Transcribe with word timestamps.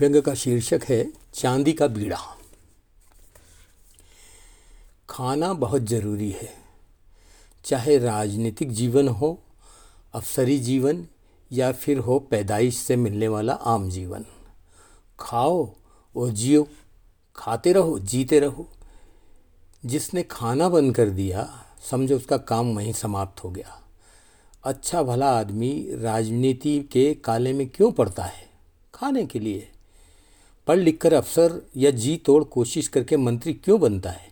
व्यंग 0.00 0.22
का 0.22 0.34
शीर्षक 0.34 0.80
है 0.88 1.12
चांदी 1.34 1.72
का 1.72 1.86
बीड़ा। 1.86 2.20
खाना 5.10 5.52
बहुत 5.52 5.82
ज़रूरी 5.82 6.30
है। 6.30 6.54
चाहे 7.64 7.98
राजनीतिक 7.98 8.72
जीवन 8.72 9.08
हो, 9.08 9.42
अफसरी 10.14 10.58
जीवन, 10.58 11.06
या 11.52 11.72
फिर 11.72 11.98
हो 11.98 12.18
पैदाइश 12.18 12.76
से 12.76 12.96
मिलने 12.96 13.28
वाला 13.28 13.52
आम 13.52 13.90
जीवन। 13.90 14.24
खाओ 15.20 15.74
और 16.16 16.30
जियो, 16.30 16.68
खाते 17.36 17.72
रहो, 17.72 17.98
जीते 17.98 18.40
रहो। 18.40 18.68
जिसने 19.86 20.22
खाना 20.22 20.68
बंद 20.68 20.96
कर 20.96 21.10
दिया, 21.10 21.64
समझो 21.90 22.16
उसका 22.16 22.36
काम 22.36 22.76
वहीं 22.76 22.92
समाप्त 22.92 23.44
हो 23.44 23.50
गया। 23.50 23.82
अच्छा 24.64 25.02
भला 25.02 25.38
आदमी 25.38 25.88
राजनीति 25.90 26.80
के 26.80 27.14
काले 27.14 27.52
में 27.52 27.68
क्यों 27.68 27.92
पड़ता 27.92 28.24
है? 28.24 28.50
खाने 28.94 29.26
के 29.26 29.38
लिए। 29.38 29.72
पढ़ 30.66 30.78
लिख 30.78 30.98
कर 30.98 31.12
अफसर 31.12 31.70
या 31.76 31.90
जी 31.90 32.16
तोड़ 32.16 32.44
कोशिश 32.44 32.88
करके 32.88 33.16
मंत्री 33.16 33.54
क्यों 33.54 33.80
बनता 33.80 34.10
है? 34.10 34.28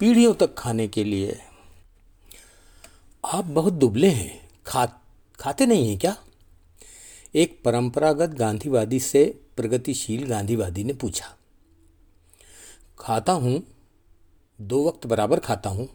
पीढ़ियों 0.00 0.34
तक 0.34 0.54
खाने 0.54 0.88
के 0.88 1.04
लिए। 1.04 1.38
आप 3.24 3.44
बहुत 3.44 3.72
दुबले 3.72 4.08
हैं। 4.08 4.48
खा, 4.66 4.86
खाते 5.40 5.66
नहीं 5.66 5.88
हैं 5.88 5.98
क्या? 5.98 6.16
एक 7.34 7.62
परंपरागत 7.64 8.30
गांधीवादी 8.30 9.00
से 9.00 9.40
प्रगतिशील 9.56 10.26
गांधीवादी 10.26 10.84
ने 10.84 10.92
पूछा। 10.92 11.36
खाता 12.98 13.32
हूँ, 13.32 13.62
दो 14.60 14.88
वक्त 14.88 15.06
बराबर 15.06 15.38
खाता 15.38 15.70
हूँ। 15.70 15.88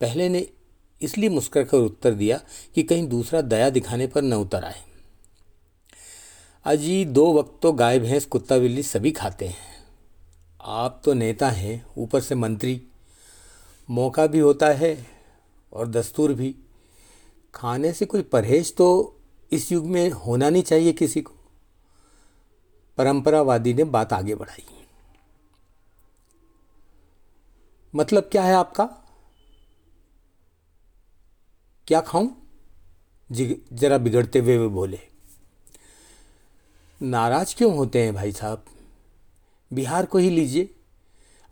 पहले 0.00 0.28
ने 0.28 0.46
इसलिए 1.02 1.28
मुस्कर 1.28 1.64
कर 1.64 1.78
उत्तर 1.78 2.14
दिया 2.14 2.40
कि 2.74 2.82
कहीं 2.82 3.08
दूसरा 3.08 3.40
दया 3.40 3.70
दिखाने 3.70 4.06
पर 4.06 4.22
न 4.22 4.32
उतर 4.32 4.64
आए। 4.64 4.89
अजी, 6.64 7.04
दो 7.04 7.32
वक्त 7.32 7.58
तो 7.62 7.72
गाय, 7.72 7.98
भैंस, 7.98 8.24
कुत्ता, 8.24 8.58
बिल्ली 8.58 8.82
सभी 8.82 9.12
खाते 9.12 9.48
हैं। 9.48 9.84
आप 10.62 11.02
तो 11.04 11.12
नेता 11.12 11.50
हैं, 11.50 11.86
ऊपर 11.98 12.20
से 12.20 12.34
मंत्री। 12.34 12.88
मौका 13.90 14.26
भी 14.26 14.38
होता 14.38 14.66
है 14.66 15.06
और 15.72 15.88
दस्तूर 15.88 16.32
भी। 16.34 16.56
खाने 17.54 17.92
से 17.92 18.06
कोई 18.06 18.22
परहेज 18.22 18.76
तो 18.76 19.20
इस 19.52 19.72
युग 19.72 19.84
में 19.86 20.10
होना 20.10 20.50
नहीं 20.50 20.62
चाहिए 20.62 20.92
किसी 20.92 21.22
को। 21.22 21.32
परंपरावादी 22.98 23.74
ने 23.74 23.84
बात 23.84 24.12
आगे 24.12 24.34
बढ़ाई। 24.34 24.66
मतलब 27.94 28.22
क्या 28.22 28.42
है 28.42 28.54
आपका? 28.54 28.84
क्या 31.86 32.00
खाऊं? 32.00 32.28
जरा 33.72 33.98
बिगड़ते 33.98 34.38
हुए 34.38 34.58
वे 34.58 34.68
बोले। 34.68 35.09
नाराज़ 37.00 37.54
क्यों 37.56 37.74
होते 37.74 38.02
हैं 38.02 38.14
भाई 38.14 38.32
साहब? 38.32 38.64
बिहार 39.70 40.06
को 40.06 40.18
ही 40.18 40.30
लीजिए। 40.30 40.68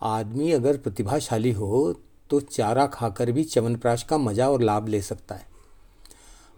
आदमी 0.01 0.51
अगर 0.53 0.77
प्रतिभाशाली 0.77 1.53
हो 1.53 1.93
तो 2.31 2.41
चारा 2.41 2.87
खाकर 2.87 3.33
भी 3.33 3.45
च्यवनप्राश 3.45 4.03
का 4.03 4.19
मज़ा 4.19 4.49
और 4.51 4.63
लाभ 4.63 4.89
ले 4.89 5.01
सकता 5.03 5.35
है। 5.35 5.47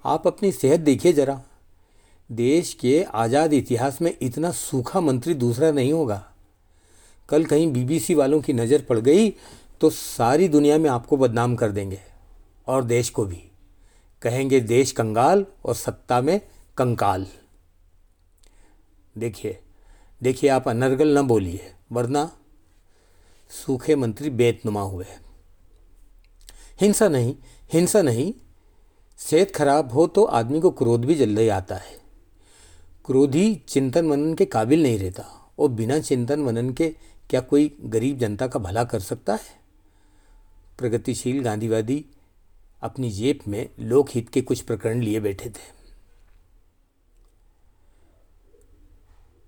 आप 0.04 0.26
अपनी 0.26 0.52
सेहत 0.52 0.80
देखिए 0.80 1.12
ज़रा। 1.12 1.40
देश 2.30 2.72
के 2.74 3.02
आज़ाद 3.04 3.52
इतिहास 3.52 4.02
में 4.02 4.14
इतना 4.22 4.50
सूखा 4.52 5.00
मंत्री 5.00 5.34
दूसरा 5.34 5.70
नहीं 5.70 5.92
होगा। 5.92 6.22
कल 7.28 7.44
कहीं 7.44 7.72
बीबीसी 7.72 8.14
वालों 8.14 8.40
की 8.40 8.52
नज़र 8.52 8.82
पड़ 8.82 8.98
गई 9.00 9.30
तो 9.80 9.90
सारी 9.90 10.48
दुनिया 10.48 10.78
में 10.78 10.90
आपको 10.90 11.16
बदनाम 11.16 11.56
कर 11.56 11.72
देंगे। 11.72 12.00
और 12.68 12.84
देश 12.84 13.10
को 13.10 13.24
भी। 13.24 13.42
कहेंगे 14.22 14.60
देश 14.60 14.92
कंगाल 14.92 15.46
और 15.64 15.74
सत्ता 15.74 16.20
में 16.20 16.40
कंकाल। 16.76 17.26
देखिए 19.16 19.58
देखिए 20.20 20.50
आप 20.50 20.68
अनर्गल 20.68 21.18
न 21.18 21.22
बोलिए, 21.22 21.72
वरना 21.92 22.30
सूखे 23.50 23.96
मंत्री 23.96 24.30
बेतनुमा 24.30 24.82
हुए 24.82 25.06
हिंसा 26.80 27.08
नहीं 27.08 27.34
हिंसा 27.72 28.02
नहीं, 28.02 28.32
सेहत 29.18 29.50
खराब 29.50 29.92
हो 29.92 30.06
तो 30.06 30.24
आदमी 30.24 30.60
को 30.60 30.70
क्रोध 30.70 31.04
भी 31.04 31.14
जल्दी 31.14 31.48
आता 31.48 31.76
है। 31.76 31.98
क्रोधी 33.04 33.54
चिंतन 33.68 34.06
मनन 34.06 34.34
के 34.34 34.44
काबिल 34.44 34.82
नहीं 34.82 34.98
रहता, 34.98 35.24
और 35.58 35.68
बिना 35.68 35.98
चिंतन 35.98 36.40
मनन 36.40 36.70
के 36.70 36.88
क्या 37.30 37.40
कोई 37.40 37.76
गरीब 37.84 38.18
जनता 38.18 38.46
का 38.46 38.58
भला 38.58 38.84
कर 38.84 39.00
सकता 39.00 39.34
है? 39.34 39.58
प्रगतिशील 40.78 41.42
गांधीवादी 41.42 42.04
अपनी 42.82 43.10
जेब 43.10 43.40
में 43.48 43.68
लोकहित 43.80 44.28
के 44.28 44.42
कुछ 44.42 44.60
प्रकरण 44.60 45.00
लिए 45.00 45.20
बैठे 45.20 45.50
थे। 45.50 45.79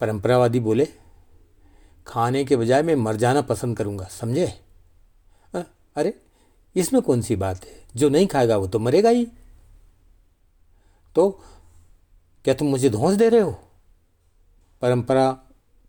परंपरावादी 0.02 0.60
बोले, 0.60 0.86
खाने 2.06 2.44
के 2.44 2.56
बजाय 2.56 2.82
मैं 2.82 2.94
मर 2.96 3.16
जाना 3.16 3.40
पसंद 3.40 3.76
करूँगा, 3.76 4.04
समझे? 4.10 4.46
अरे, 5.54 6.14
इसमें 6.76 7.00
कौन 7.02 7.20
सी 7.22 7.36
बात 7.36 7.64
है? 7.64 7.74
जो 7.96 8.08
नहीं 8.08 8.26
खाएगा 8.26 8.56
वो 8.56 8.66
तो 8.66 8.78
मरेगा 8.78 9.10
ही। 9.10 9.26
तो 11.16 11.28
क्या 12.44 12.54
तुम 12.54 12.68
मुझे 12.68 12.90
धोस 12.90 13.14
दे 13.14 13.28
रहे 13.28 13.40
हो? 13.40 13.52
परंपरा 14.82 15.30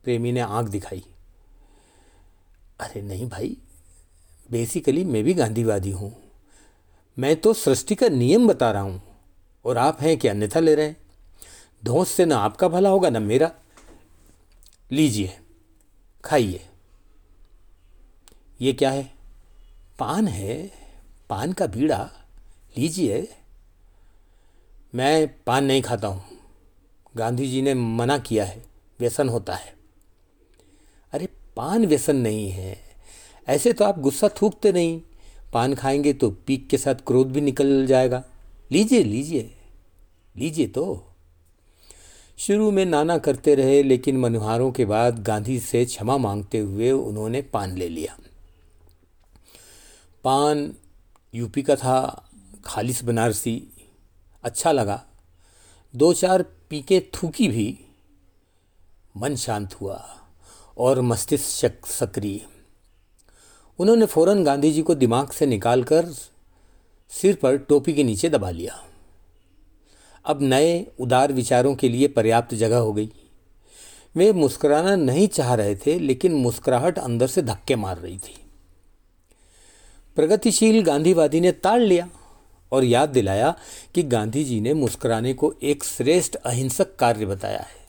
प्रेमी 0.04 0.32
ने 0.32 0.40
आँख 0.40 0.68
दिखाई। 0.68 1.04
अरे 2.80 3.02
नहीं 3.02 3.30
भाई, 3.30 3.58
बेसिकली 4.52 5.04
मैं 5.04 5.24
भी 5.24 5.34
गांधीवादी 5.34 5.92
हूँ। 5.92 6.14
मैं 7.18 7.36
तो 7.36 7.54
सृष्टि 7.56 7.96
का 7.96 8.10
नियम 8.10 8.48
बता 8.48 8.72
रहा 8.72 8.82
हूँ, 8.82 9.02
और 9.66 9.78
आप 9.78 10.02
हैं 10.02 10.18
कि 10.18 10.28
अन्यथा 10.28 10.60
ले 10.60 10.76
रहे 10.76 10.88
हैं। 10.88 10.98
धोस 11.84 12.10
से 12.10 12.26
ना 12.26 12.38
आपका 12.38 12.68
भला 12.68 12.90
होगा, 12.90 13.10
ना 13.10 13.20
मेरा। 13.20 13.52
लीजिए, 14.94 15.38
खाइए। 16.26 16.62
ये 18.62 18.74
क्या 18.74 18.92
है? 18.92 19.14
पान 20.00 20.28
है, 20.28 20.72
पान 21.30 21.54
का 21.54 21.68
बीड़ा। 21.68 22.12
लीजिए। 22.78 23.28
मैं 24.96 25.44
पान 25.44 25.66
नहीं 25.66 25.82
खाता 25.82 26.08
हूँ। 26.08 26.24
गांधी 27.16 27.48
जी 27.48 27.62
ने 27.62 27.74
मना 27.74 28.18
किया 28.18 28.46
है, 28.46 28.66
व्यसन 29.00 29.30
होता 29.30 29.56
है। 29.56 29.76
अरे, 31.12 31.30
पान 31.58 31.86
व्यसन 31.86 32.16
नहीं 32.16 32.50
है। 32.50 32.80
ऐसे 33.48 33.74
तो 33.74 33.86
आप 33.86 34.00
गुस्सा 34.00 34.30
थूकते 34.42 34.72
नहीं। 34.72 35.02
पान 35.54 35.76
खाएँगे 35.76 36.14
तो 36.14 36.32
पीक 36.32 36.68
के 36.70 36.78
साथ 36.78 36.96
क्रोध 36.96 37.32
भी 37.32 37.42
निकल 37.42 37.86
जाएगा। 37.86 38.24
लीजिए 38.72 39.04
लीजिए। 39.04 39.56
लीजिए 40.38 40.68
तो। 40.68 41.13
शुरू 42.48 42.72
में 42.72 42.86
नाना 42.86 43.18
करते 43.18 43.56
रहे, 43.56 43.84
लेकिन 43.84 44.18
मनुहारों 44.18 44.72
के 44.72 44.86
बाद 44.86 45.24
गांधी 45.24 45.60
से 45.60 45.86
क्षमा 45.86 46.18
मांगते 46.18 46.60
हुए 46.60 46.92
उन्होंने 46.92 47.42
पान 47.42 47.78
ले 47.78 47.90
लिया। 47.90 48.18
पान 50.24 50.76
यूपी 51.36 51.64
का 51.64 51.76
था 51.76 52.30
खालिस 52.66 53.04
बनारसी। 53.04 53.64
अच्छा 54.44 54.72
लगा। 54.72 55.04
दो 55.96 56.14
चार 56.14 56.46
पीके 56.70 57.00
थूकी 57.00 57.48
भी। 57.48 57.80
मन 59.18 59.36
शांत 59.36 59.74
हुआ 59.74 60.16
और 60.78 61.02
मस्तिष्क 61.02 61.86
सक्रिय। 61.86 62.46
उन्होंने 63.80 64.06
फ़ौरन 64.06 64.44
गांधी 64.44 64.72
जी 64.72 64.82
को 64.82 64.96
दिमाग 64.96 65.32
से 65.32 65.46
निकालकर 65.46 66.06
सिर 67.10 67.36
पर 67.36 67.58
टोपी 67.58 67.94
के 67.94 68.04
नीचे 68.04 68.30
दबा 68.30 68.50
लिया। 68.50 68.84
अब 70.26 70.42
नए 70.42 70.88
उदार 71.00 71.34
विचारों 71.34 71.76
के 71.76 71.90
लिए 71.90 72.08
पर्याप्त 72.08 72.54
जगह 72.54 72.78
हो 72.78 72.94
गई। 72.94 73.12
वे 74.16 74.34
मुस्कुराना 74.34 74.96
नहीं 74.96 75.28
चाह 75.28 75.54
रहे 75.54 75.76
थे, 75.76 76.00
लेकिन 76.00 76.34
मुस्कुराहट 76.34 77.00
अंदर 77.00 77.28
से 77.28 77.42
धक्के 77.42 77.76
मार 77.76 77.98
रही 77.98 78.18
थी। 78.18 78.46
प्रगतिशील 80.16 80.84
गांधीवादी 80.84 81.40
ने 81.40 81.52
ताड़ 81.52 81.82
लिया 81.82 82.10
और 82.72 82.84
याद 82.84 83.10
दिलाया 83.10 83.56
कि 83.96 84.04
गांधी 84.04 84.44
जी 84.44 84.62
ने 84.62 84.74
मुस्कुराने 84.74 85.34
को 85.34 85.56
एक 85.64 85.84
श्रेष्ठ 85.84 86.36
अहिंसक 86.36 86.96
कार्य 86.96 87.26
बताया 87.26 87.60
है। 87.60 87.84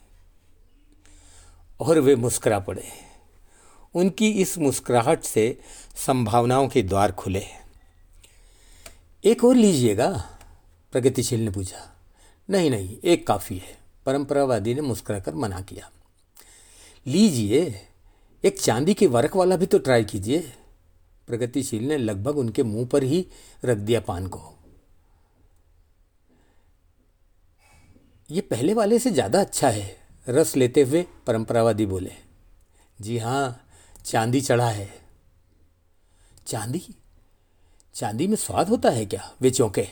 और 1.80 1.98
वे 1.98 2.16
मुस्कुरा 2.16 2.59
पड़े। 2.59 2.84
उनकी 3.95 4.30
इस 4.30 4.59
मुस्कुराहट 4.59 5.22
से 5.22 5.60
संभावनाओं 6.07 6.69
के 6.69 6.83
द्वार 6.83 7.13
खुले 7.13 7.45
एक 9.25 9.45
और 9.45 9.54
लीजिएगा, 9.57 10.39
प्रगतिशील 10.92 11.41
ने 11.41 11.51
पूछा। 11.51 11.93
नहीं 12.48 12.70
नहीं, 12.70 12.96
एक 13.04 13.26
काफ़ी 13.26 13.58
है। 13.58 13.76
परंपरावादी 14.06 14.74
ने 14.74 14.80
मुस्कुराकर 14.80 15.34
मना 15.34 15.60
किया। 15.60 15.91
लीजिए, 17.06 17.80
एक 18.44 18.60
चांदी 18.60 18.94
के 18.94 19.06
वर्क 19.06 19.36
वाला 19.36 19.56
भी 19.56 19.66
तो 19.66 19.78
ट्राई 19.78 20.04
कीजिए। 20.04 20.52
प्रगतिशील 21.28 21.88
ने 21.88 21.96
लगभग 21.98 22.38
उनके 22.38 22.62
मुँह 22.62 22.86
पर 22.86 23.02
ही 23.02 23.26
रख 23.64 23.78
दिया 23.78 24.00
पान 24.00 24.26
को। 24.26 24.41
ये 28.30 28.41
पहले 28.41 28.74
वाले 28.74 28.98
से 28.98 29.10
ज़्यादा 29.10 29.41
अच्छा 29.41 29.68
है, 29.68 29.96
रस 30.28 30.56
लेते 30.56 30.82
हुए 30.82 31.04
परंपरावादी 31.26 31.86
बोले। 31.86 32.12
जी 32.98 33.18
हाँ 33.18 33.66
चांदी 34.04 34.41
चढ़ा 34.41 34.68
है। 34.68 34.88
चांदी? 36.46 36.82
चांदी 37.94 38.26
में 38.26 38.36
स्वाद 38.36 38.68
होता 38.68 38.91
है 38.91 39.06
क्या 39.06 39.30
वे 39.41 39.50
चौंके 39.50 39.86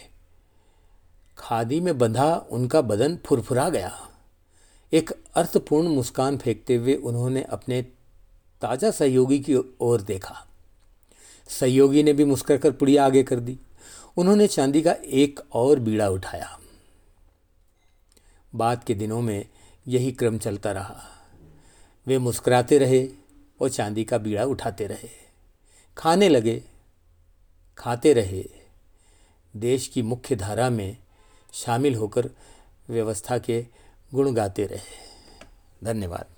खादी 1.38 1.80
में 1.80 1.98
बंधा, 1.98 2.46
उनका 2.50 2.80
बदन 2.80 3.18
फुरफुरा 3.26 3.68
गया। 3.68 4.08
एक 4.92 5.10
अर्थपूर्ण 5.34 5.88
मुस्कान 5.88 6.38
फेंकते 6.38 6.74
हुए 6.74 6.94
उन्होंने 6.94 7.42
अपने 7.42 7.82
ताज़ा 8.60 8.90
सहयोगी 8.90 9.40
की 9.40 9.56
ओर 9.80 10.00
देखा। 10.00 10.46
सहयोगी 11.48 12.02
ने 12.02 12.12
भी 12.12 12.24
मुस्कर 12.24 12.56
कर 12.56 12.70
पुड़िया 12.70 13.06
आगे 13.06 13.22
कर 13.22 13.40
दी। 13.40 13.58
उन्होंने 14.16 14.46
चांदी 14.46 14.82
का 14.82 14.92
एक 14.92 15.40
और 15.52 15.78
बीड़ा 15.78 16.08
उठाया। 16.08 16.58
बाद 18.54 18.84
के 18.84 18.94
दिनों 18.94 19.20
में 19.20 19.48
यही 19.88 20.12
क्रम 20.12 20.38
चलता 20.38 20.72
रहा। 20.72 21.02
वे 22.06 22.18
मुस्कुराते 22.18 22.78
रहे 22.78 23.08
और 23.60 23.68
चांदी 23.68 24.04
का 24.04 24.18
बीड़ा 24.18 24.44
उठाते 24.44 24.86
रहे। 24.86 25.08
खाने 25.96 26.28
लगे, 26.28 26.64
खाते 27.78 28.12
रहे। 28.12 28.50
देश 29.56 29.86
की 29.86 30.02
मुख्य 30.02 30.36
धारा 30.36 30.70
में 30.70 30.96
शामिल 31.52 31.94
होकर 31.94 32.28
व्यवस्था 32.90 33.38
के 33.38 33.66
गुण 34.14 34.34
गाते 34.34 34.66
रहे। 34.66 35.12
धन्यवाद। 35.84 36.31